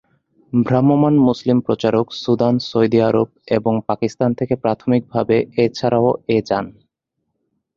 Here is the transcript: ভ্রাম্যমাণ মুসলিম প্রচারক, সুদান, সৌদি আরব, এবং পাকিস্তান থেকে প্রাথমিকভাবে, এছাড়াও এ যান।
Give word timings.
ভ্রাম্যমাণ 0.53 1.15
মুসলিম 1.19 1.57
প্রচারক, 1.59 2.07
সুদান, 2.13 2.55
সৌদি 2.61 2.99
আরব, 3.01 3.27
এবং 3.47 3.73
পাকিস্তান 3.87 4.29
থেকে 4.33 4.53
প্রাথমিকভাবে, 4.55 5.37
এছাড়াও 5.65 6.09
এ 6.27 6.37
যান। 6.45 6.65